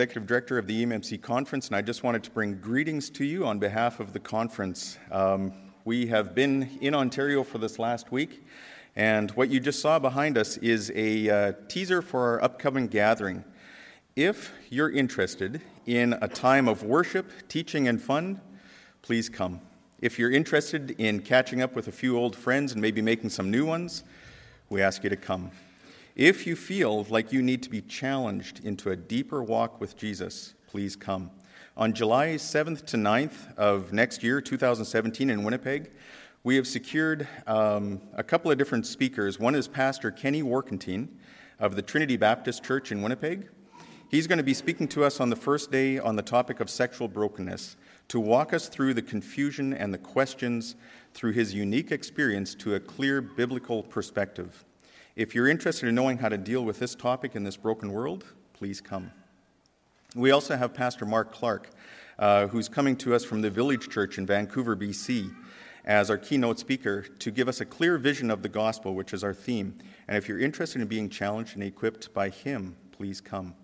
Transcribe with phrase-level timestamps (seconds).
[0.00, 3.44] Executive Director of the EMMC Conference, and I just wanted to bring greetings to you
[3.44, 4.96] on behalf of the conference.
[5.12, 5.52] Um,
[5.84, 8.42] we have been in Ontario for this last week,
[8.96, 13.44] and what you just saw behind us is a uh, teaser for our upcoming gathering.
[14.16, 18.40] If you're interested in a time of worship, teaching, and fun,
[19.02, 19.60] please come.
[20.00, 23.50] If you're interested in catching up with a few old friends and maybe making some
[23.50, 24.04] new ones,
[24.70, 25.50] we ask you to come.
[26.16, 30.54] If you feel like you need to be challenged into a deeper walk with Jesus,
[30.66, 31.30] please come.
[31.76, 35.92] On July 7th to 9th of next year, 2017, in Winnipeg,
[36.42, 39.38] we have secured um, a couple of different speakers.
[39.38, 41.08] One is Pastor Kenny Warkentine
[41.60, 43.48] of the Trinity Baptist Church in Winnipeg.
[44.08, 46.68] He's going to be speaking to us on the first day on the topic of
[46.68, 47.76] sexual brokenness
[48.08, 50.74] to walk us through the confusion and the questions
[51.14, 54.64] through his unique experience to a clear biblical perspective.
[55.16, 58.24] If you're interested in knowing how to deal with this topic in this broken world,
[58.52, 59.10] please come.
[60.14, 61.70] We also have Pastor Mark Clark,
[62.18, 65.34] uh, who's coming to us from the Village Church in Vancouver, BC,
[65.84, 69.24] as our keynote speaker to give us a clear vision of the gospel, which is
[69.24, 69.74] our theme.
[70.06, 73.54] And if you're interested in being challenged and equipped by him, please come.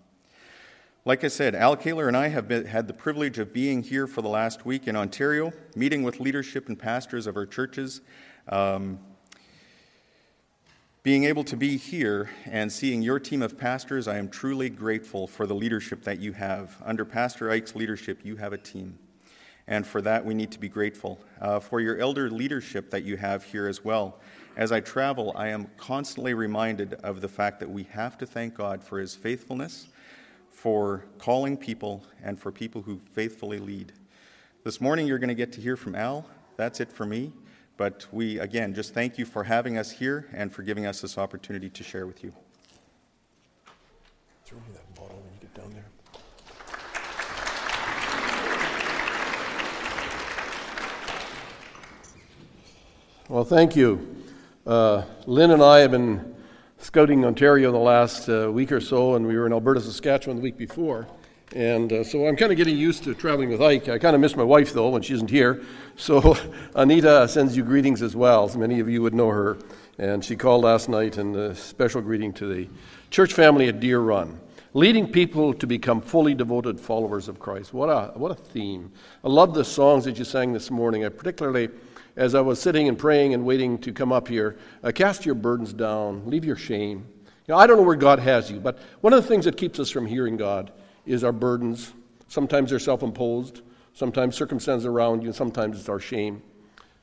[1.05, 4.07] Like I said, Al Kaler and I have been, had the privilege of being here
[4.07, 8.01] for the last week in Ontario, meeting with leadership and pastors of our churches,
[8.49, 8.99] um,
[11.07, 15.25] being able to be here and seeing your team of pastors, I am truly grateful
[15.25, 16.75] for the leadership that you have.
[16.83, 18.99] Under Pastor Ike's leadership, you have a team.
[19.67, 21.21] And for that, we need to be grateful.
[21.39, 24.19] Uh, for your elder leadership that you have here as well.
[24.57, 28.53] As I travel, I am constantly reminded of the fact that we have to thank
[28.55, 29.87] God for his faithfulness,
[30.51, 33.93] for calling people, and for people who faithfully lead.
[34.65, 36.25] This morning, you're going to get to hear from Al.
[36.57, 37.31] That's it for me.
[37.77, 41.17] But we, again, just thank you for having us here and for giving us this
[41.17, 42.33] opportunity to share with you.
[44.45, 45.85] Throw me that bottle when you get down there.
[53.29, 54.23] Well, thank you.
[54.65, 56.35] Uh, Lynn and I have been
[56.79, 60.43] scouting Ontario the last uh, week or so, and we were in Alberta, Saskatchewan the
[60.43, 61.07] week before.
[61.55, 63.87] And uh, so I'm kind of getting used to traveling with Ike.
[63.87, 65.63] I kind of miss my wife, though, when she isn't here.
[65.99, 66.37] So
[66.75, 68.47] Anita sends you greetings as well.
[68.55, 69.57] Many of you would know her.
[69.97, 72.69] And she called last night, and a special greeting to the
[73.09, 74.39] church family at Deer Run.
[74.75, 77.73] Leading people to become fully devoted followers of Christ.
[77.73, 78.91] What a, what a theme.
[79.23, 81.03] I love the songs that you sang this morning.
[81.03, 81.69] I particularly,
[82.15, 85.33] as I was sitting and praying and waiting to come up here, uh, cast your
[85.33, 87.07] burdens down, leave your shame.
[87.47, 89.57] You know, I don't know where God has you, but one of the things that
[89.57, 90.71] keeps us from hearing God
[91.07, 91.93] is our burdens.
[92.27, 93.61] Sometimes they're self imposed,
[93.93, 96.41] sometimes circumstances around you, sometimes it's our shame.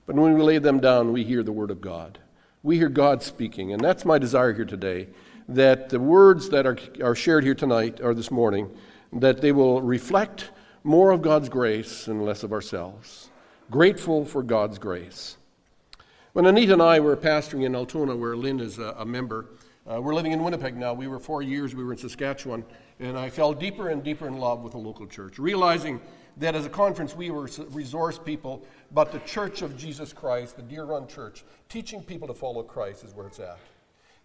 [0.07, 2.19] But when we lay them down, we hear the Word of God.
[2.63, 3.73] We hear God speaking.
[3.73, 5.09] And that's my desire here today
[5.49, 8.71] that the words that are, are shared here tonight or this morning,
[9.13, 10.51] that they will reflect
[10.83, 13.31] more of God's grace and less of ourselves.
[13.71, 15.37] Grateful for God's grace.
[16.33, 19.47] When Anita and I were pastoring in Altona, where Lynn is a, a member,
[19.91, 20.93] uh, we're living in Winnipeg now.
[20.95, 22.65] We were four years, we were in Saskatchewan.
[23.01, 26.01] And I fell deeper and deeper in love with the local church, realizing
[26.37, 30.63] that as a conference we were resource people, but the Church of Jesus Christ, the
[30.63, 33.59] Deer Run Church, teaching people to follow Christ is where it's at.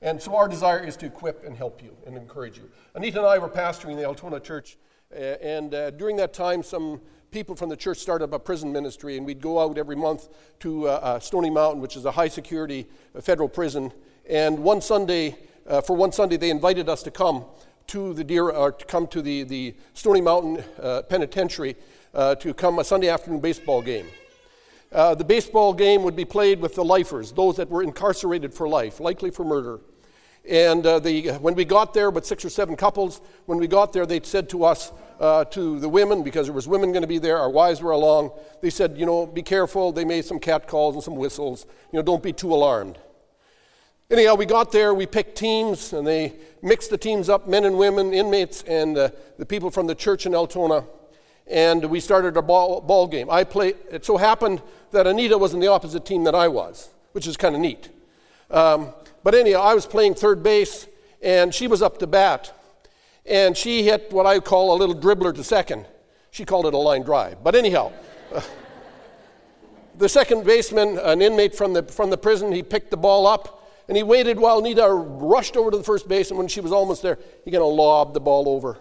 [0.02, 2.70] And so our desire is to equip and help you and encourage you.
[2.96, 4.78] Anita and I were pastoring the Altona Church,
[5.12, 9.18] and uh, during that time, some people from the church started up a prison ministry,
[9.18, 10.30] and we'd go out every month
[10.60, 13.92] to uh, uh, Stony Mountain, which is a high security uh, federal prison.
[14.30, 15.36] And one Sunday,
[15.68, 17.46] uh, for one Sunday, they invited us to come
[17.90, 21.76] to the deer, or to come to the, the Stony Mountain uh, Penitentiary
[22.14, 24.06] uh, to come a Sunday afternoon baseball game.
[24.92, 28.68] Uh, the baseball game would be played with the lifers, those that were incarcerated for
[28.68, 29.80] life, likely for murder.
[30.50, 33.92] And uh, the, when we got there, with six or seven couples, when we got
[33.94, 37.08] there, they said to us, uh, to the women, because there was women going to
[37.08, 39.92] be there, our wives were along, they said, you know, be careful.
[39.92, 41.66] They made some cat calls and some whistles.
[41.92, 42.98] You know, don't be too alarmed.
[44.12, 46.34] Anyhow, we got there, we picked teams, and they
[46.64, 50.26] mixed the teams up men and women, inmates, and uh, the people from the church
[50.26, 50.84] in Altona.
[51.46, 53.30] And we started a ball, ball game.
[53.30, 56.90] I played, it so happened that Anita was in the opposite team that I was,
[57.12, 57.90] which is kind of neat.
[58.50, 60.88] Um, but anyhow, I was playing third base,
[61.22, 62.52] and she was up to bat.
[63.28, 65.86] And she hit what I call a little dribbler to second.
[66.32, 67.44] She called it a line drive.
[67.44, 67.92] But anyhow,
[70.00, 73.58] the second baseman, an inmate from the, from the prison, he picked the ball up
[73.90, 76.72] and he waited while Nita rushed over to the first base, and when she was
[76.72, 78.78] almost there, he kind of lobbed the ball over.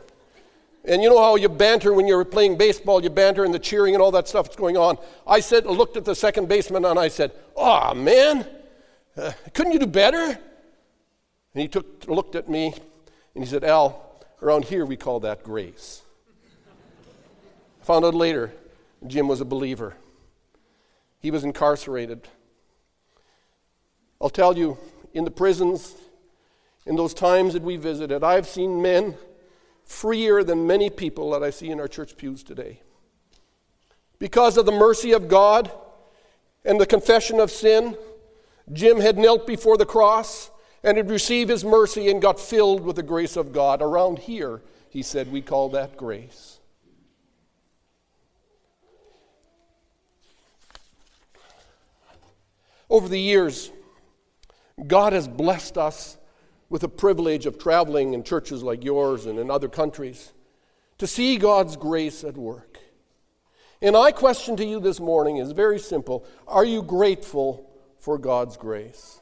[0.85, 3.95] And you know how you banter when you're playing baseball, you banter and the cheering
[3.95, 4.99] and all that stuff that's going on.
[5.27, 8.47] I said, looked at the second baseman and I said, Oh, man,
[9.17, 10.19] uh, couldn't you do better?
[10.19, 12.75] And he took, looked at me
[13.35, 16.03] and he said, Al, around here we call that grace.
[17.83, 18.53] I Found out later,
[19.07, 19.95] Jim was a believer.
[21.21, 22.29] He was incarcerated.
[24.21, 24.79] I'll tell you,
[25.13, 25.95] in the prisons,
[26.87, 29.17] in those times that we visited, I've seen men
[29.85, 32.83] freer than many people that I see in our church pews today.
[34.19, 35.71] Because of the mercy of God
[36.65, 37.97] and the confession of sin,
[38.73, 40.51] Jim had knelt before the cross
[40.83, 43.81] and had received his mercy and got filled with the grace of God.
[43.81, 46.59] Around here, he said, we call that grace.
[52.91, 53.71] Over the years,
[54.87, 56.19] God has blessed us
[56.69, 60.33] with the privilege of traveling in churches like yours and in other countries
[60.99, 62.79] to see God's grace at work.
[63.81, 68.57] And my question to you this morning is very simple Are you grateful for God's
[68.57, 69.21] grace?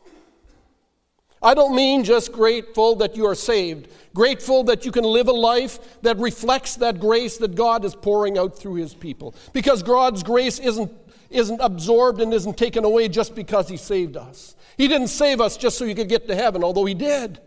[1.43, 5.33] I don't mean just grateful that you are saved, grateful that you can live a
[5.33, 9.35] life that reflects that grace that God is pouring out through His people.
[9.53, 10.91] Because God's grace isn't,
[11.31, 14.57] isn't absorbed and isn't taken away just because He saved us.
[14.77, 17.41] He didn't save us just so you could get to heaven, although He did.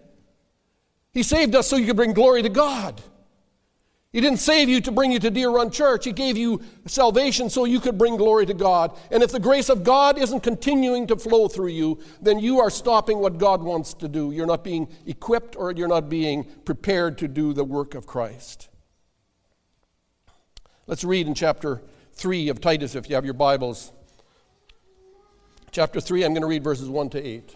[1.11, 3.01] He saved us so you could bring glory to God.
[4.11, 6.05] He didn't save you to bring you to Deer Run Church.
[6.05, 8.97] He gave you salvation so you could bring glory to God.
[9.11, 12.71] And if the grace of God isn't continuing to flow through you, then you are
[12.71, 14.31] stopping what God wants to do.
[14.31, 18.69] You're not being equipped or you're not being prepared to do the work of Christ.
[20.87, 21.83] Let's read in chapter
[22.19, 23.93] 3 of Titus if you have your Bibles.
[25.71, 27.55] Chapter 3, I'm going to read verses 1 to 8.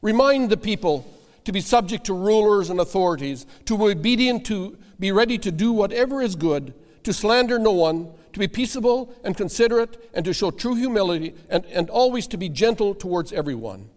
[0.00, 1.04] Remind the people
[1.44, 5.72] to be subject to rulers and authorities, to be obedient, to be ready to do
[5.72, 6.72] whatever is good,
[7.02, 11.64] to slander no one, to be peaceable and considerate, and to show true humility, and,
[11.64, 13.90] and always to be gentle towards everyone.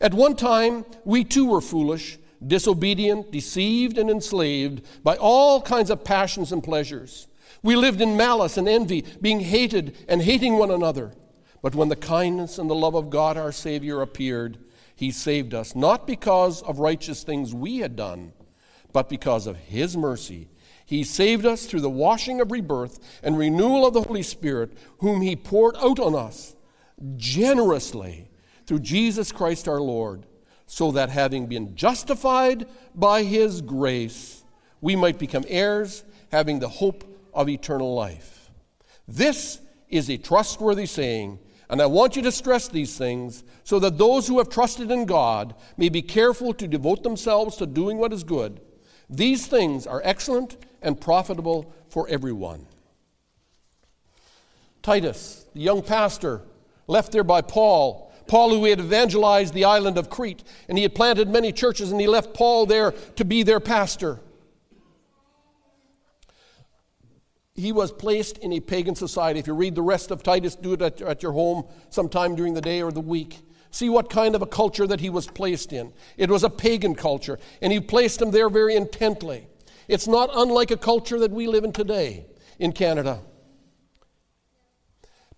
[0.00, 6.04] At one time, we too were foolish, disobedient, deceived, and enslaved by all kinds of
[6.04, 7.28] passions and pleasures.
[7.62, 11.12] We lived in malice and envy, being hated and hating one another.
[11.62, 14.58] But when the kindness and the love of God our Savior appeared,
[15.00, 18.34] he saved us, not because of righteous things we had done,
[18.92, 20.50] but because of His mercy.
[20.84, 25.22] He saved us through the washing of rebirth and renewal of the Holy Spirit, whom
[25.22, 26.54] He poured out on us
[27.16, 28.28] generously
[28.66, 30.26] through Jesus Christ our Lord,
[30.70, 32.64] so that having been justified
[32.94, 34.44] by His grace,
[34.80, 37.02] we might become heirs, having the hope
[37.34, 38.50] of eternal life.
[39.08, 41.40] This is a trustworthy saying
[41.70, 45.06] and I want you to stress these things so that those who have trusted in
[45.06, 48.60] God may be careful to devote themselves to doing what is good.
[49.08, 52.66] These things are excellent and profitable for everyone.
[54.82, 56.42] Titus, the young pastor,
[56.88, 58.09] left there by Paul.
[58.26, 62.00] Paul, who had evangelized the island of Crete, and he had planted many churches, and
[62.00, 64.20] he left Paul there to be their pastor.
[67.60, 69.38] he was placed in a pagan society.
[69.38, 72.54] If you read the rest of Titus, do it at, at, your home sometime during
[72.54, 73.38] the day or the week.
[73.70, 75.92] See what kind of a culture that he was placed in.
[76.16, 79.46] It was a pagan culture, and he placed him there very intently.
[79.86, 82.26] It's not unlike a culture that we live in today
[82.58, 83.20] in Canada.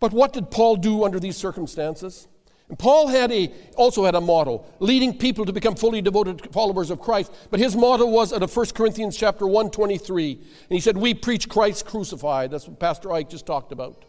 [0.01, 2.27] But what did Paul do under these circumstances?
[2.79, 7.01] Paul had a, also had a motto, leading people to become fully devoted followers of
[7.01, 7.33] Christ.
[7.51, 10.33] But his motto was out of 1 Corinthians chapter 123.
[10.33, 12.51] And he said, We preach Christ crucified.
[12.51, 14.05] That's what Pastor Ike just talked about.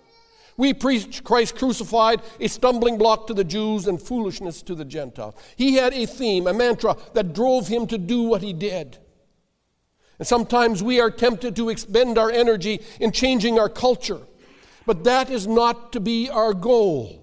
[0.56, 5.34] We preach Christ crucified, a stumbling block to the Jews and foolishness to the Gentiles.
[5.56, 9.00] He had a theme, a mantra that drove him to do what he did.
[10.20, 14.22] And sometimes we are tempted to expend our energy in changing our culture,
[14.86, 17.23] but that is not to be our goal.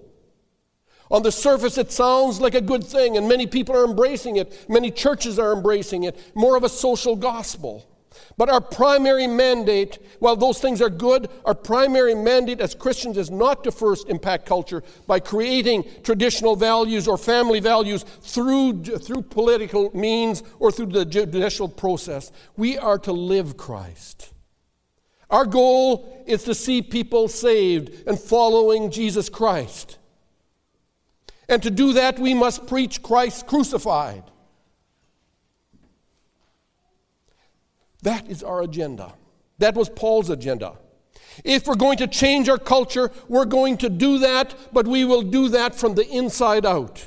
[1.11, 4.65] On the surface, it sounds like a good thing, and many people are embracing it.
[4.69, 6.17] Many churches are embracing it.
[6.35, 7.85] More of a social gospel.
[8.37, 13.29] But our primary mandate, while those things are good, our primary mandate as Christians is
[13.29, 19.95] not to first impact culture by creating traditional values or family values through, through political
[19.95, 22.31] means or through the judicial process.
[22.55, 24.33] We are to live Christ.
[25.29, 29.97] Our goal is to see people saved and following Jesus Christ.
[31.51, 34.23] And to do that, we must preach Christ crucified.
[38.03, 39.13] That is our agenda.
[39.57, 40.77] That was Paul's agenda.
[41.43, 45.23] If we're going to change our culture, we're going to do that, but we will
[45.23, 47.05] do that from the inside out.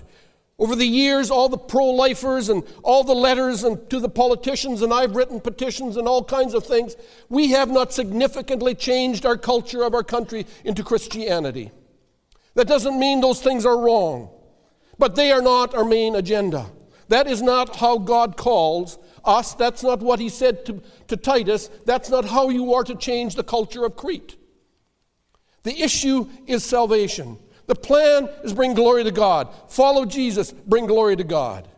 [0.58, 4.82] Over the years, all the pro lifers and all the letters and to the politicians,
[4.82, 6.96] and I've written petitions and all kinds of things,
[7.30, 11.72] we have not significantly changed our culture of our country into Christianity.
[12.54, 14.30] That doesn't mean those things are wrong,
[14.98, 16.66] but they are not our main agenda.
[17.08, 19.54] That is not how God calls us.
[19.54, 21.68] That's not what he said to, to Titus.
[21.84, 24.36] That's not how you are to change the culture of Crete.
[25.62, 27.38] The issue is salvation.
[27.66, 29.48] The plan is bring glory to God.
[29.68, 31.68] Follow Jesus, bring glory to God.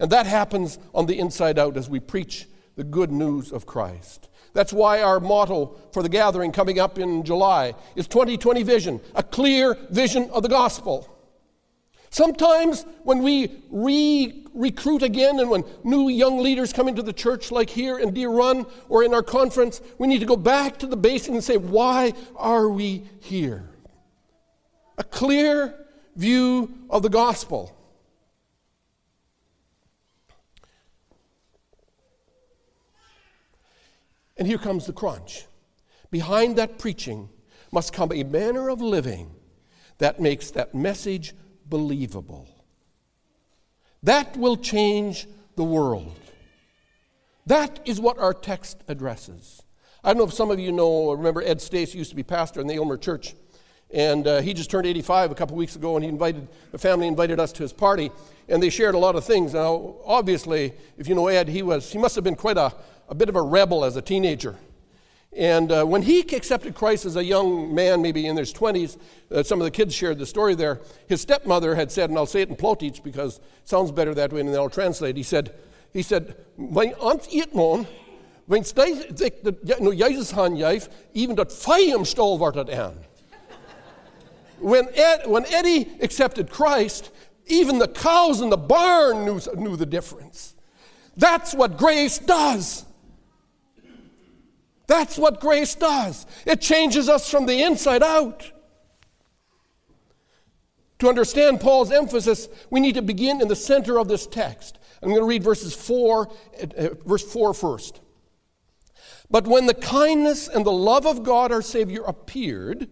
[0.00, 2.46] And that happens on the inside out as we preach
[2.76, 4.28] the good news of Christ.
[4.52, 9.22] That's why our motto for the gathering coming up in July is 2020 vision, a
[9.22, 11.17] clear vision of the gospel.
[12.10, 17.52] Sometimes when we re recruit again and when new young leaders come into the church,
[17.52, 20.86] like here in Deer Run or in our conference, we need to go back to
[20.86, 23.68] the basics and say, why are we here?
[24.96, 25.86] A clear
[26.16, 27.74] view of the gospel.
[34.36, 35.46] And here comes the crunch.
[36.10, 37.28] Behind that preaching
[37.70, 39.34] must come a manner of living
[39.98, 41.34] that makes that message
[41.68, 42.48] believable.
[44.02, 46.14] That will change the world.
[47.46, 49.62] That is what our text addresses.
[50.04, 52.60] I don't know if some of you know remember Ed Stace used to be pastor
[52.60, 53.34] in the Elmer Church.
[53.90, 57.06] And uh, he just turned 85 a couple weeks ago, and he invited, the family
[57.06, 58.10] invited us to his party,
[58.48, 59.54] and they shared a lot of things.
[59.54, 62.72] Now, obviously, if you know Ed, he, was, he must have been quite a,
[63.08, 64.56] a bit of a rebel as a teenager.
[65.36, 68.98] And uh, when he accepted Christ as a young man, maybe in his 20s,
[69.30, 70.80] uh, some of the kids shared the story there.
[71.06, 74.32] His stepmother had said, and I'll say it in Plautdietsch because it sounds better that
[74.32, 75.16] way, and then I'll translate.
[75.16, 75.54] He said,
[75.92, 77.86] he said, Mijn aunt man,
[78.46, 78.64] wenn
[79.80, 82.94] no Jesus han jijf, even dat vijemstal wordt het aan.
[84.60, 87.10] When, Ed, when Eddie accepted Christ,
[87.46, 90.54] even the cows in the barn knew, knew the difference.
[91.16, 92.84] That's what grace does.
[94.88, 96.26] That's what grace does.
[96.44, 98.50] It changes us from the inside out.
[100.98, 104.78] To understand Paul's emphasis, we need to begin in the center of this text.
[105.00, 106.28] I'm going to read verses 4,
[106.76, 108.00] uh, verse 4 first.
[109.30, 112.88] But when the kindness and the love of God our Savior appeared,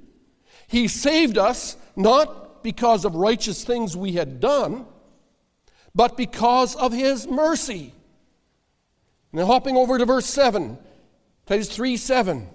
[0.68, 4.86] he saved us not because of righteous things we had done,
[5.94, 7.94] but because of his mercy.
[9.32, 10.78] Now, hopping over to verse 7,
[11.46, 12.48] Titus 3 7.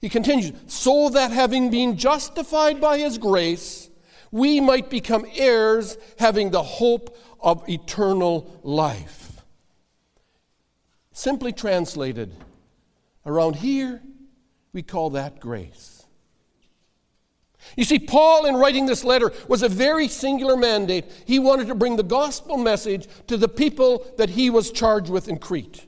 [0.00, 3.88] He continues, so that having been justified by his grace,
[4.30, 9.42] we might become heirs, having the hope of eternal life.
[11.12, 12.34] Simply translated,
[13.24, 14.02] around here,
[14.72, 16.04] we call that grace.
[17.76, 21.06] You see, Paul, in writing this letter, was a very singular mandate.
[21.24, 25.28] He wanted to bring the gospel message to the people that he was charged with
[25.28, 25.86] in Crete.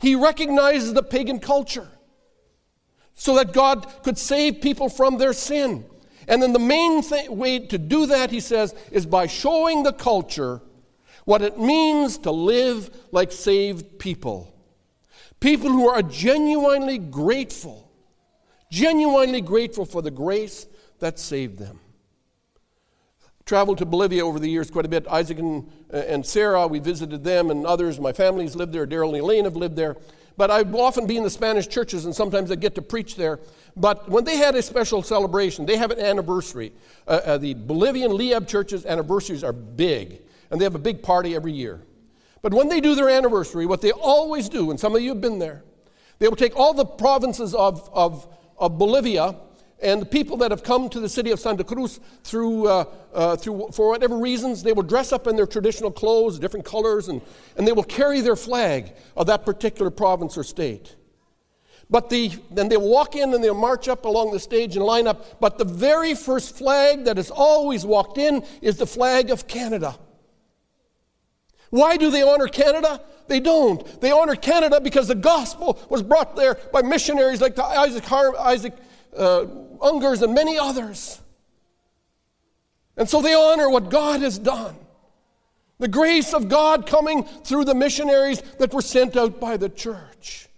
[0.00, 1.88] He recognizes the pagan culture
[3.14, 5.84] so that God could save people from their sin.
[6.28, 10.60] And then the main way to do that, he says, is by showing the culture
[11.24, 14.52] what it means to live like saved people.
[15.40, 17.90] People who are genuinely grateful,
[18.70, 20.66] genuinely grateful for the grace
[20.98, 21.80] that saved them.
[23.46, 25.06] Traveled to Bolivia over the years quite a bit.
[25.06, 28.00] Isaac and, uh, and Sarah, we visited them and others.
[28.00, 28.88] My family's lived there.
[28.88, 29.96] Daryl and Elaine have lived there.
[30.36, 33.38] But I've often been in the Spanish churches, and sometimes I get to preach there.
[33.76, 36.72] But when they had a special celebration, they have an anniversary.
[37.06, 41.36] Uh, uh, the Bolivian Liab churches' anniversaries are big, and they have a big party
[41.36, 41.80] every year.
[42.42, 45.20] But when they do their anniversary, what they always do, and some of you have
[45.20, 45.62] been there,
[46.18, 48.26] they will take all the provinces of, of,
[48.58, 49.36] of Bolivia
[49.82, 53.36] and the people that have come to the city of Santa Cruz through, uh, uh,
[53.36, 57.20] through, for whatever reasons, they will dress up in their traditional clothes, different colors, and,
[57.56, 60.96] and they will carry their flag of that particular province or state.
[61.90, 65.06] But the, then they'll walk in and they'll march up along the stage and line
[65.06, 65.40] up.
[65.40, 69.96] But the very first flag that has always walked in is the flag of Canada.
[71.70, 73.00] Why do they honor Canada?
[73.28, 74.00] They don't.
[74.00, 78.72] They honor Canada because the gospel was brought there by missionaries like Isaac, Har- Isaac
[79.16, 79.46] uh,
[79.80, 81.20] Ungers, and many others.
[82.96, 84.76] And so they honor what God has done.
[85.78, 90.48] The grace of God coming through the missionaries that were sent out by the church.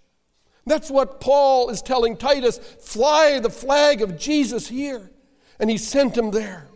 [0.65, 5.11] That's what Paul is telling Titus fly the flag of Jesus here.
[5.59, 6.69] And he sent him there.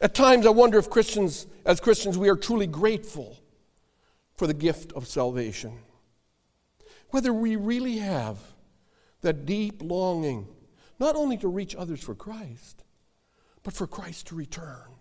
[0.00, 3.36] At times, I wonder if Christians, as Christians, we are truly grateful
[4.36, 5.78] for the gift of salvation.
[7.10, 8.38] Whether we really have
[9.22, 10.46] that deep longing,
[10.98, 12.84] not only to reach others for Christ,
[13.62, 14.96] but for Christ to return.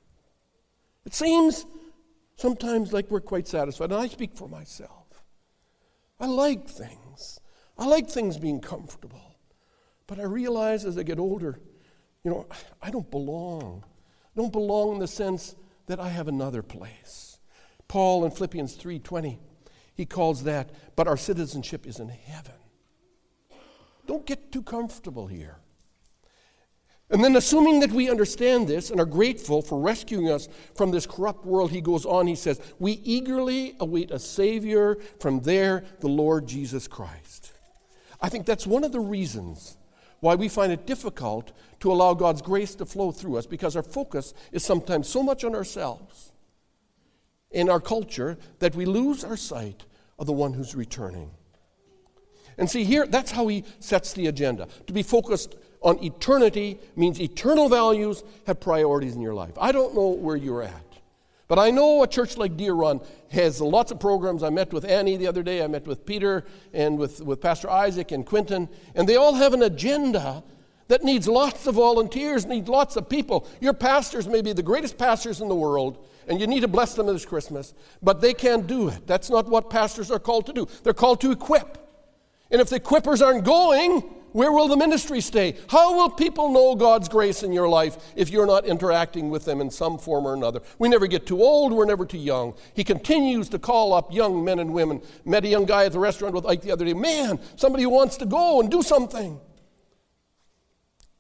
[1.05, 1.65] It seems
[2.37, 5.23] sometimes like we're quite satisfied, and I speak for myself.
[6.19, 7.39] I like things,
[7.77, 9.31] I like things being comfortable.
[10.11, 11.57] But I realize as I get older,
[12.23, 12.45] you know,
[12.81, 13.85] I don't belong.
[14.35, 15.55] I don't belong in the sense
[15.87, 17.39] that I have another place.
[17.87, 19.39] Paul in Philippians 3:20,
[19.93, 22.60] He calls that, but our citizenship is in heaven.
[24.07, 25.57] Don't get too comfortable here.
[27.09, 31.05] And then, assuming that we understand this and are grateful for rescuing us from this
[31.05, 36.07] corrupt world, he goes on, he says, We eagerly await a Savior from there, the
[36.07, 37.51] Lord Jesus Christ.
[38.21, 39.77] I think that's one of the reasons
[40.21, 43.83] why we find it difficult to allow God's grace to flow through us because our
[43.83, 46.31] focus is sometimes so much on ourselves
[47.49, 49.83] in our culture that we lose our sight
[50.17, 51.31] of the one who's returning.
[52.61, 54.67] And see, here, that's how he sets the agenda.
[54.85, 59.53] To be focused on eternity means eternal values have priorities in your life.
[59.59, 60.85] I don't know where you're at,
[61.47, 63.01] but I know a church like Deer Run
[63.31, 64.43] has lots of programs.
[64.43, 67.67] I met with Annie the other day, I met with Peter and with, with Pastor
[67.67, 70.43] Isaac and Quinton, and they all have an agenda
[70.87, 73.47] that needs lots of volunteers, needs lots of people.
[73.59, 76.93] Your pastors may be the greatest pastors in the world, and you need to bless
[76.93, 79.07] them this Christmas, but they can't do it.
[79.07, 80.67] That's not what pastors are called to do.
[80.83, 81.79] They're called to equip.
[82.51, 84.03] And if the equippers aren't going,
[84.33, 85.57] where will the ministry stay?
[85.69, 89.59] How will people know God's grace in your life if you're not interacting with them
[89.59, 90.61] in some form or another?
[90.79, 92.53] We never get too old, we're never too young.
[92.73, 95.01] He continues to call up young men and women.
[95.25, 96.93] Met a young guy at the restaurant with Ike the other day.
[96.93, 99.39] Man, somebody who wants to go and do something.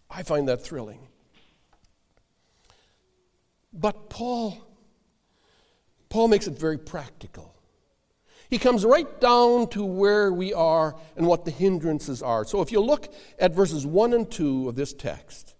[0.09, 1.07] I find that thrilling.
[3.73, 4.57] But Paul,
[6.09, 7.50] Paul makes it very practical.
[8.51, 12.43] He comes right down to where we are and what the hindrances are.
[12.43, 13.07] So if you look
[13.39, 15.55] at verses 1 and 2 of this text,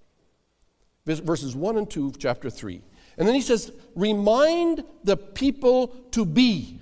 [1.06, 2.82] verses 1 and 2 of chapter 3,
[3.18, 6.82] and then he says, Remind the people to be.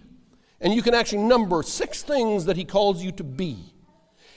[0.60, 3.58] And you can actually number six things that he calls you to be.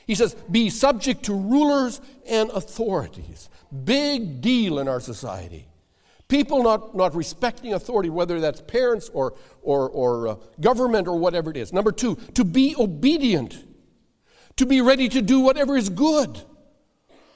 [0.06, 3.48] He says, Be subject to rulers and authorities.
[3.84, 5.71] Big deal in our society.
[6.32, 11.50] People not, not respecting authority, whether that's parents or, or, or uh, government or whatever
[11.50, 11.74] it is.
[11.74, 13.62] Number two, to be obedient,
[14.56, 16.40] to be ready to do whatever is good.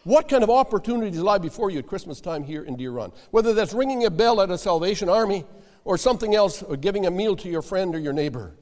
[0.04, 3.12] What kind of opportunities lie before you at Christmas time here in Deer Run?
[3.32, 5.44] Whether that's ringing a bell at a Salvation Army
[5.85, 8.54] or something else, or giving a meal to your friend or your neighbor.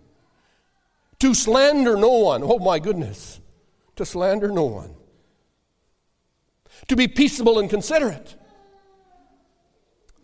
[1.21, 2.43] To slander no one.
[2.43, 3.41] Oh my goodness.
[3.95, 4.97] To slander no one.
[6.89, 8.35] To be peaceable and considerate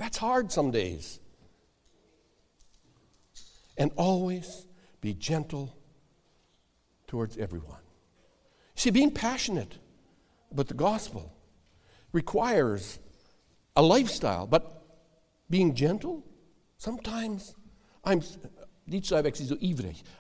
[0.01, 1.21] that's hard some days.
[3.77, 4.67] And always
[5.03, 5.77] be gentle
[7.07, 7.81] towards everyone.
[8.77, 9.77] See, being passionate
[10.51, 11.35] about the gospel
[12.13, 12.99] requires
[13.77, 14.83] a lifestyle, but
[15.51, 16.25] being gentle,
[16.79, 17.55] sometimes
[18.03, 18.23] I'm.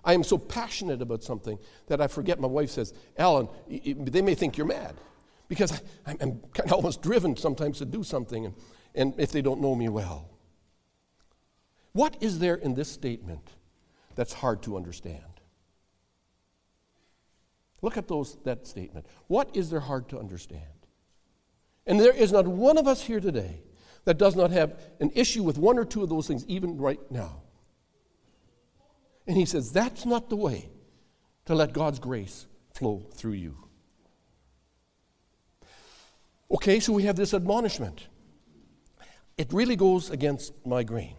[0.04, 2.38] I am so passionate about something that I forget.
[2.38, 4.94] My wife says, Alan, they may think you're mad
[5.48, 8.46] because I'm, kind of almost driven sometimes to do something.
[8.46, 8.54] And
[8.94, 10.28] and if they don't know me well.
[11.92, 13.46] What is there in this statement
[14.14, 15.22] that's hard to understand?
[17.82, 19.06] Look at those, that statement.
[19.26, 20.62] What is there hard to understand?
[21.86, 23.62] And there is not one of us here today
[24.04, 27.00] that does not have an issue with one or two of those things, even right
[27.10, 27.42] now.
[29.26, 30.68] And he says, that's not the way
[31.46, 33.56] to let God's grace flow through you.
[36.50, 38.08] Okay, so we have this admonishment
[39.40, 41.14] it really goes against my grain.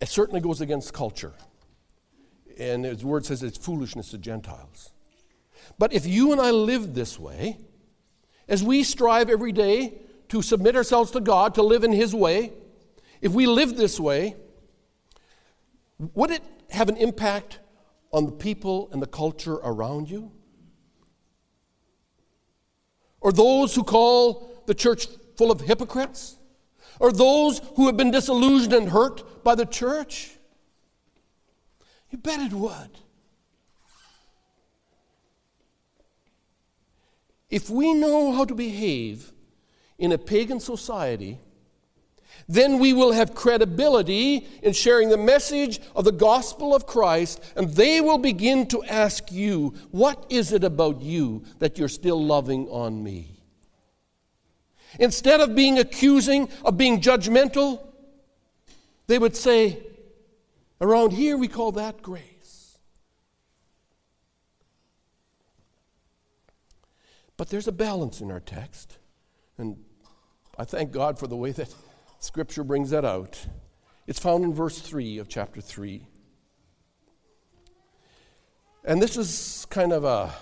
[0.00, 1.32] It certainly goes against culture.
[2.56, 4.92] And his word says it's foolishness to Gentiles.
[5.80, 7.58] But if you and I live this way,
[8.46, 9.94] as we strive every day
[10.28, 12.52] to submit ourselves to God, to live in His way,
[13.20, 14.36] if we live this way,
[16.14, 17.58] would it have an impact
[18.12, 20.30] on the people and the culture around you?
[23.20, 25.08] Or those who call the church
[25.42, 26.36] full of hypocrites?
[27.00, 30.30] Or those who have been disillusioned and hurt by the church?
[32.10, 32.90] You bet it would.
[37.50, 39.32] If we know how to behave
[39.98, 41.40] in a pagan society,
[42.48, 47.68] then we will have credibility in sharing the message of the gospel of Christ, and
[47.70, 52.68] they will begin to ask you, What is it about you that you're still loving
[52.68, 53.31] on me?
[54.98, 57.80] Instead of being accusing, of being judgmental,
[59.06, 59.82] they would say,
[60.80, 62.78] around here we call that grace.
[67.36, 68.98] But there's a balance in our text,
[69.58, 69.76] and
[70.58, 71.74] I thank God for the way that
[72.20, 73.46] Scripture brings that out.
[74.06, 76.06] It's found in verse 3 of chapter 3.
[78.84, 80.32] And this is kind of a,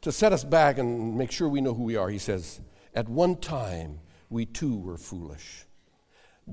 [0.00, 2.08] to set us back and make sure we know who we are.
[2.08, 2.60] He says,
[2.94, 5.66] at one time, we too were foolish,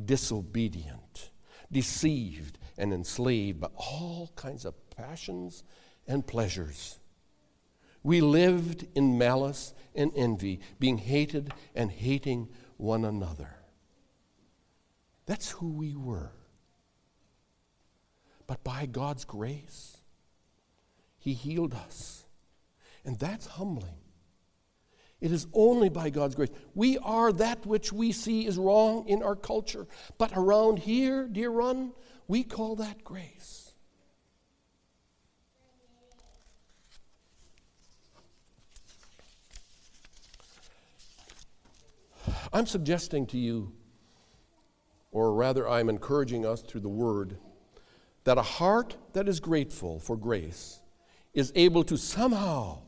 [0.06, 1.32] disobedient,
[1.72, 5.64] deceived and enslaved by all kinds of passions
[6.08, 7.00] and pleasures.
[8.04, 13.56] We lived in malice and envy, being hated and hating one another.
[15.28, 16.32] That's who we were.
[18.48, 19.98] But by God's grace,
[21.20, 22.26] He healed us.
[23.06, 24.01] And that's humbling.
[25.22, 26.50] It is only by God's grace.
[26.74, 29.88] We are that which we see is wrong in our culture.
[30.18, 31.94] But around here, dear one,
[32.28, 33.72] we call that grace.
[42.52, 43.72] I'm suggesting to you,
[45.12, 47.38] or rather, I'm encouraging us through the word,
[48.24, 50.82] that a heart that is grateful for grace
[51.34, 52.80] is able to somehow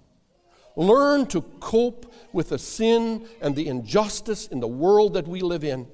[0.76, 5.64] learn to cope with the sin and the injustice in the world that we live
[5.64, 5.88] in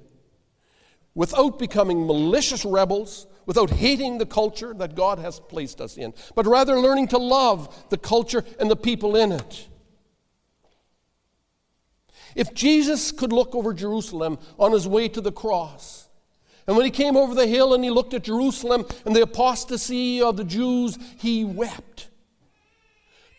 [1.15, 6.46] without becoming malicious rebels, without hating the culture that God has placed us in, but
[6.46, 9.68] rather learning to love the culture and the people in it.
[12.36, 16.08] If Jesus could look over Jerusalem on his way to the cross,
[16.68, 20.22] and when he came over the hill and he looked at Jerusalem and the apostasy
[20.22, 22.10] of the Jews, he wept.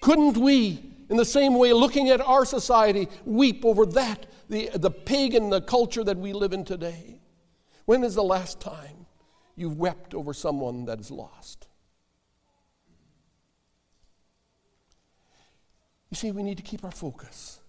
[0.00, 4.92] Couldn't we in the same way, looking at our society, weep over that, the, the
[4.92, 7.20] pagan the culture that we live in today.
[7.85, 9.07] When is the last time
[9.57, 11.66] you've wept over someone that is lost?
[16.11, 17.61] You see, we need to keep our focus.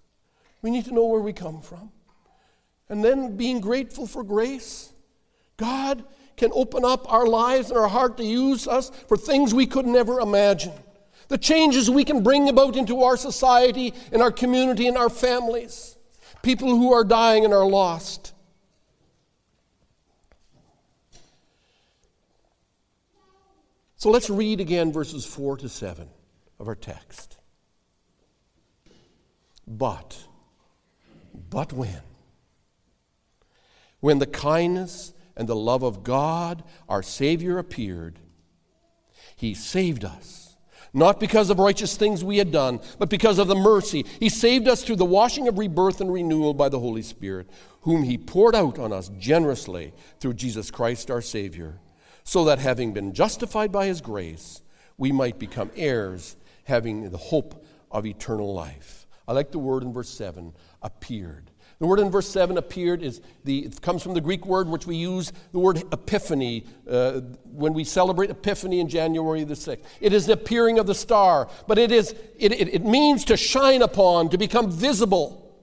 [0.62, 1.92] We need to know where we come from.
[2.90, 4.94] And then being grateful for grace,
[5.58, 6.04] God
[6.38, 9.88] can open up our lives and our heart to use us for things we could
[9.88, 10.74] never imagine
[11.32, 15.96] the changes we can bring about into our society, in our community, in our families,
[16.44, 18.34] people who are dying and are lost.
[23.96, 26.10] So let's read again verses 4 to 7
[26.60, 27.38] of our text.
[29.65, 30.26] But,
[31.50, 32.02] but when?
[34.02, 38.20] When the kindness and the love of God, our Savior, appeared,
[39.38, 40.41] He saved us
[40.94, 44.06] not because of righteous things we had done, but because of the mercy.
[44.20, 47.50] He saved us through the washing of rebirth and renewal by the Holy Spirit,
[47.82, 51.80] whom He poured out on us generously through Jesus Christ our Savior,
[52.24, 54.62] so that having been justified by His grace,
[54.98, 59.08] we might become heirs, having the hope of eternal life.
[59.28, 61.52] I like the word in verse 7 appeared.
[61.82, 64.86] The word in verse 7 appeared is the, it comes from the Greek word which
[64.86, 69.84] we use, the word epiphany, uh, when we celebrate Epiphany in January the 6th.
[70.00, 73.36] It is the appearing of the star, but it, is, it, it, it means to
[73.36, 75.60] shine upon, to become visible.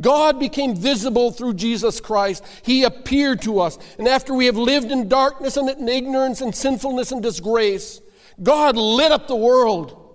[0.00, 2.42] God became visible through Jesus Christ.
[2.62, 3.78] He appeared to us.
[3.98, 8.00] And after we have lived in darkness and in ignorance and sinfulness and disgrace,
[8.42, 10.05] God lit up the world.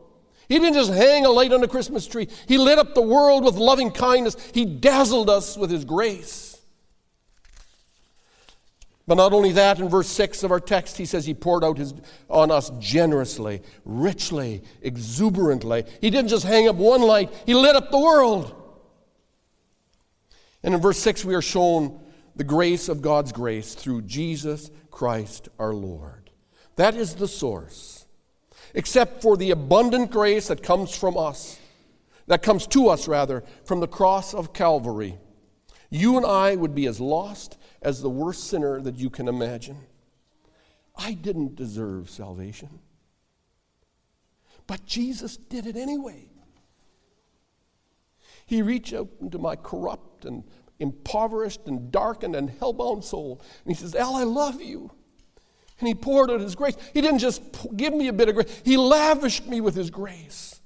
[0.52, 3.46] He didn't just hang a light on a Christmas tree, He lit up the world
[3.46, 4.36] with loving kindness.
[4.54, 6.60] He dazzled us with His grace.
[9.08, 11.78] But not only that, in verse 6 of our text, he says he poured out
[11.78, 11.94] his,
[12.30, 15.86] on us generously, richly, exuberantly.
[16.02, 18.54] He didn't just hang up one light, he lit up the world.
[20.64, 22.00] And in verse 6, we are shown
[22.36, 26.30] the grace of God's grace through Jesus Christ our Lord.
[26.76, 28.01] That is the source
[28.74, 31.60] except for the abundant grace that comes from us,
[32.28, 35.18] that comes to us, rather, from the cross of Calvary.
[35.90, 39.78] You and I would be as lost as the worst sinner that you can imagine.
[40.96, 42.80] I didn't deserve salvation.
[44.68, 46.30] But Jesus did it anyway.
[48.46, 50.44] He reached out into my corrupt and
[50.80, 53.42] impoverished and darkened and hellbound soul.
[53.66, 54.92] And he says, Al, I love you.
[55.82, 56.78] And he poured out his grace.
[56.94, 57.42] He didn't just
[57.76, 60.62] give me a bit of grace, he lavished me with his grace.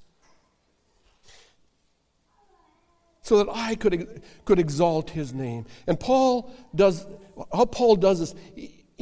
[3.22, 5.66] So that I could, could exalt his name.
[5.88, 7.08] And Paul does,
[7.52, 8.36] how Paul does this,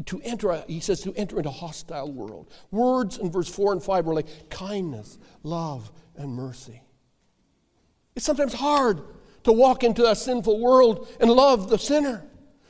[0.06, 2.49] to enter, he says, to enter into a hostile world.
[2.69, 6.82] Words in verse 4 and 5 were like kindness, love, and mercy.
[8.15, 9.02] It's sometimes hard
[9.43, 12.23] to walk into a sinful world and love the sinner.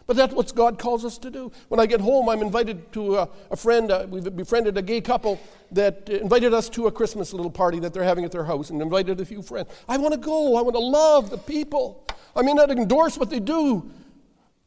[0.05, 1.51] But that's what God calls us to do.
[1.69, 3.89] When I get home, I'm invited to a, a friend.
[3.89, 5.39] Uh, we've befriended a gay couple
[5.71, 8.81] that invited us to a Christmas little party that they're having at their house and
[8.81, 9.69] invited a few friends.
[9.87, 10.57] I want to go.
[10.57, 12.05] I want to love the people.
[12.35, 13.89] I may not endorse what they do,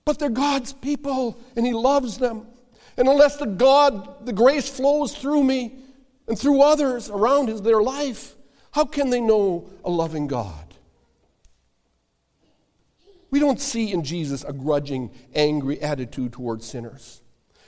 [0.05, 2.47] but they're God's people and He loves them.
[2.97, 5.75] And unless the God, the grace flows through me
[6.27, 8.35] and through others around their life,
[8.71, 10.66] how can they know a loving God?
[13.31, 17.23] We don't see in Jesus a grudging, angry attitude towards sinners.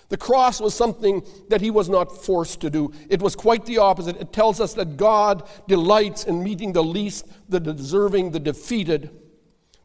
[0.08, 2.92] The cross was something that he was not forced to do.
[3.10, 4.16] It was quite the opposite.
[4.16, 9.10] It tells us that God delights in meeting the least, the deserving, the defeated,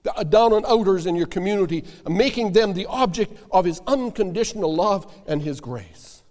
[0.04, 5.14] the down and outers in your community, making them the object of his unconditional love
[5.28, 6.24] and his grace.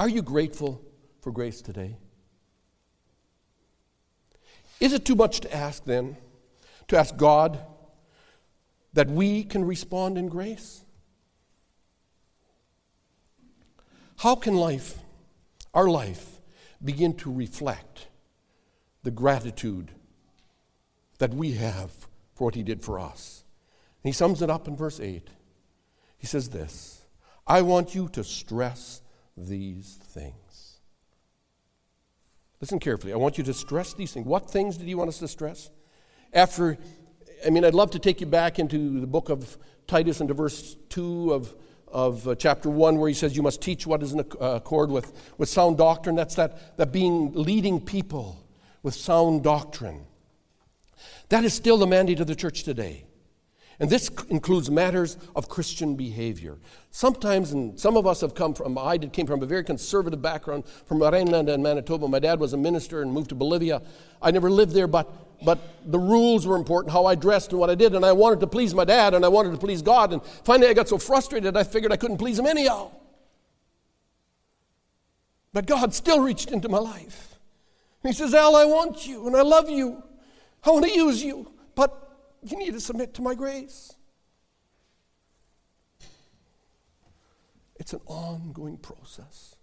[0.00, 0.82] Are you grateful
[1.20, 1.96] for grace today?
[4.80, 6.16] Is it too much to ask then,
[6.92, 7.58] to ask God
[8.92, 10.84] that we can respond in grace?
[14.18, 14.98] How can life,
[15.72, 16.40] our life,
[16.84, 18.08] begin to reflect
[19.02, 19.90] the gratitude
[21.16, 21.90] that we have
[22.34, 23.44] for what He did for us?
[24.04, 25.26] And he sums it up in verse 8.
[26.18, 27.06] He says this
[27.46, 29.00] I want you to stress
[29.34, 30.80] these things.
[32.60, 33.14] Listen carefully.
[33.14, 34.26] I want you to stress these things.
[34.26, 35.70] What things did he want us to stress?
[36.32, 36.78] After,
[37.46, 40.76] I mean, I'd love to take you back into the book of Titus into verse
[40.90, 41.54] 2 of
[41.92, 44.90] of uh, chapter 1 where he says you must teach what is in uh, accord
[44.90, 46.16] with, with sound doctrine.
[46.16, 48.44] That's that, that being leading people
[48.82, 50.06] with sound doctrine.
[51.28, 53.04] That is still the mandate of the church today.
[53.78, 56.58] And this includes matters of Christian behavior.
[56.90, 60.22] Sometimes, and some of us have come from, I did, came from a very conservative
[60.22, 62.06] background from Rhineland and Manitoba.
[62.06, 63.82] My dad was a minister and moved to Bolivia.
[64.20, 65.58] I never lived there, but but
[65.90, 68.46] the rules were important, how I dressed and what I did, and I wanted to
[68.46, 70.12] please my dad and I wanted to please God.
[70.12, 72.90] And finally, I got so frustrated, I figured I couldn't please him anyhow.
[75.52, 77.38] But God still reached into my life.
[78.02, 80.02] And He says, Al, I want you and I love you.
[80.64, 83.94] I want to use you, but you need to submit to my grace.
[87.76, 89.56] It's an ongoing process.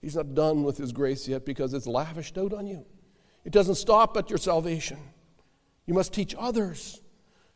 [0.00, 2.84] He's not done with his grace yet because it's lavished out on you.
[3.44, 4.98] It doesn't stop at your salvation.
[5.86, 7.02] You must teach others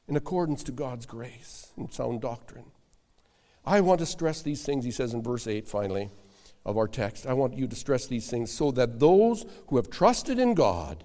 [0.06, 2.70] in accordance to God's grace and sound doctrine.
[3.64, 6.10] I want to stress these things, he says in verse 8, finally,
[6.64, 7.26] of our text.
[7.26, 11.04] I want you to stress these things so that those who have trusted in God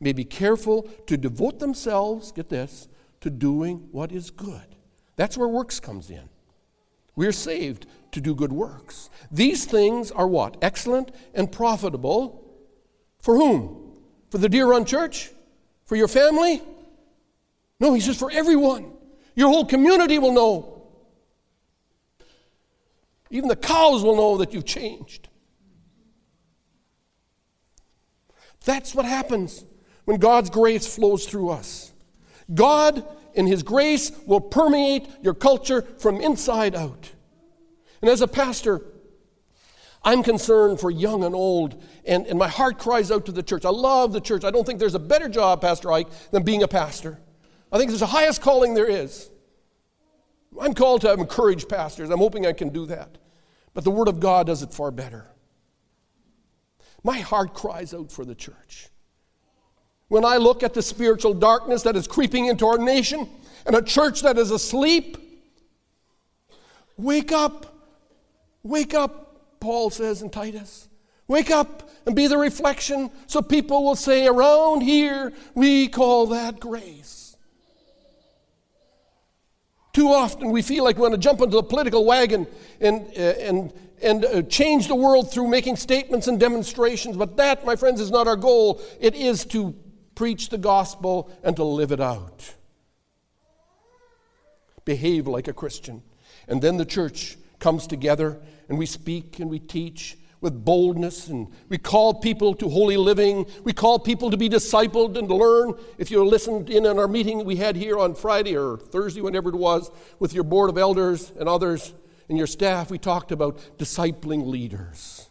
[0.00, 2.88] may be careful to devote themselves, get this,
[3.20, 4.76] to doing what is good.
[5.16, 6.28] That's where works comes in.
[7.14, 9.10] We are saved to do good works.
[9.30, 10.56] These things are what?
[10.62, 12.44] Excellent and profitable.
[13.20, 13.81] For whom?
[14.32, 15.30] For the Deer Run Church?
[15.84, 16.62] For your family?
[17.78, 18.90] No, he says for everyone.
[19.34, 20.88] Your whole community will know.
[23.28, 25.28] Even the cows will know that you've changed.
[28.64, 29.66] That's what happens
[30.06, 31.92] when God's grace flows through us.
[32.54, 37.10] God, in His grace, will permeate your culture from inside out.
[38.00, 38.80] And as a pastor,
[40.04, 43.64] I'm concerned for young and old, and, and my heart cries out to the church.
[43.64, 44.44] I love the church.
[44.44, 47.20] I don't think there's a better job, Pastor Ike, than being a pastor.
[47.70, 49.30] I think it's the highest calling there is.
[50.60, 52.10] I'm called to encourage pastors.
[52.10, 53.16] I'm hoping I can do that.
[53.74, 55.26] But the Word of God does it far better.
[57.04, 58.88] My heart cries out for the church.
[60.08, 63.28] When I look at the spiritual darkness that is creeping into our nation
[63.64, 65.16] and a church that is asleep,
[66.98, 67.74] wake up,
[68.62, 69.21] wake up,
[69.62, 70.88] Paul says in Titus.
[71.28, 76.58] Wake up and be the reflection so people will say, around here, we call that
[76.58, 77.36] grace.
[79.92, 82.48] Too often we feel like we want to jump into the political wagon
[82.80, 83.72] and, uh, and,
[84.02, 88.10] and uh, change the world through making statements and demonstrations, but that, my friends, is
[88.10, 88.82] not our goal.
[89.00, 89.76] It is to
[90.16, 92.54] preach the gospel and to live it out.
[94.84, 96.02] Behave like a Christian.
[96.48, 101.46] And then the church comes together and we speak and we teach with boldness and
[101.68, 103.46] we call people to holy living.
[103.62, 105.74] We call people to be discipled and to learn.
[105.96, 109.50] If you listened in on our meeting we had here on Friday or Thursday, whenever
[109.50, 111.94] it was, with your board of elders and others
[112.28, 115.30] and your staff, we talked about discipling leaders.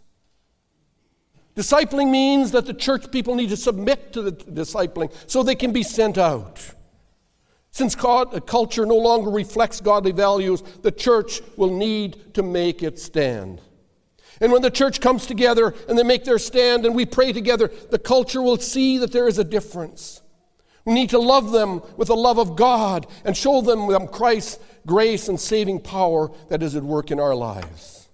[1.57, 5.73] Discipling means that the church people need to submit to the discipling so they can
[5.73, 6.61] be sent out.
[7.71, 13.62] Since culture no longer reflects godly values, the church will need to make its stand.
[14.41, 17.71] And when the church comes together and they make their stand and we pray together,
[17.89, 20.21] the culture will see that there is a difference.
[20.84, 24.60] We need to love them with the love of God and show them um, Christ's
[24.86, 28.10] grace and saving power that is at work in our lives.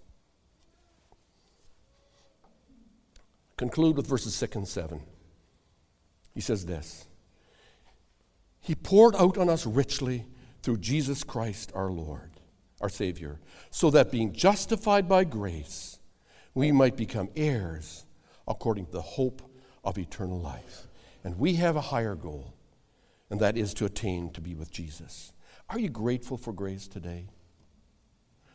[3.56, 5.02] Conclude with verses 6 and 7.
[6.36, 7.07] He says this.
[8.68, 10.26] He poured out on us richly
[10.62, 12.32] through Jesus Christ our Lord,
[12.82, 13.40] our Savior,
[13.72, 16.00] so that being justified by grace,
[16.54, 18.06] we might become heirs
[18.46, 19.42] according to the hope
[19.86, 20.90] of eternal life.
[21.24, 22.56] And we have a higher goal,
[23.30, 25.32] and that is to attain to be with Jesus.
[25.70, 27.28] Are you grateful for grace today?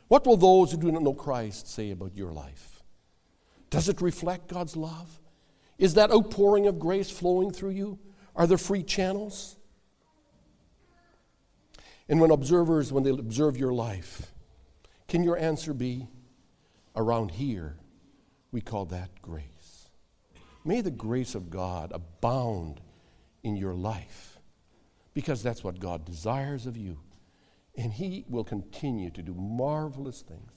[0.09, 2.83] What will those who do not know Christ say about your life?
[3.70, 5.22] Does it reflect God's love?
[5.79, 7.98] Is that outpouring of grace flowing through you?
[8.37, 9.57] Are there free channels?
[12.09, 14.33] And when observers, when they observe your life,
[15.09, 16.09] can your answer be,
[16.97, 17.77] around here,
[18.51, 19.88] we call that grace?
[20.65, 22.81] May the grace of God abound
[23.43, 24.38] in your life
[25.15, 26.99] because that's what God desires of you.
[27.77, 30.53] And He will continue to do marvelous things.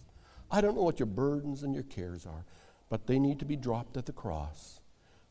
[0.52, 2.46] I don't know what your burdens and your cares are,
[2.90, 4.80] but they need to be dropped at the cross.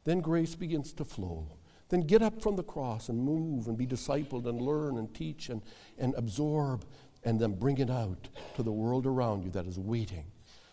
[0.04, 1.48] Then grace begins to flow.
[1.88, 5.48] Then get up from the cross and move and be discipled and learn and teach
[5.48, 5.62] and,
[5.98, 6.84] and absorb
[7.24, 10.26] and then bring it out to the world around you that is waiting.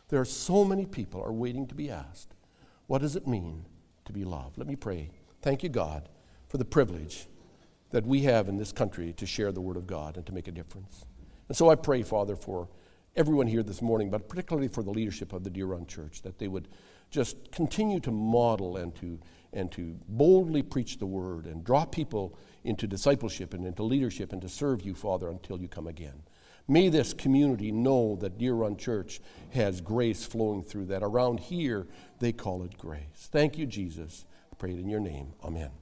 [0.10, 2.34] There are so many people are waiting to be asked,
[2.88, 3.66] what does it mean
[4.06, 4.58] to be loved?
[4.58, 5.10] Let me pray.
[5.42, 6.10] Thank you, God,
[6.50, 7.28] for the privilege
[7.92, 10.48] that we have in this country to share the Word of God and to make
[10.48, 11.06] a difference.
[11.48, 12.68] And so I pray, Father, for
[13.16, 16.40] everyone here this morning, but particularly for the leadership of the Deer Run Church, that
[16.40, 16.68] they would
[17.12, 19.20] just continue to model and to,
[19.54, 24.42] and to boldly preach the Word and draw people into discipleship and into leadership and
[24.42, 26.24] to serve you, Father, until you come again.
[26.68, 29.20] May this community know that Deer Run Church
[29.52, 31.04] has grace flowing through that.
[31.04, 31.88] Around here,
[32.20, 33.30] they call it grace.
[33.32, 34.26] Thank you, Jesus.
[34.52, 35.34] I pray it in your name.
[35.44, 35.81] Amen.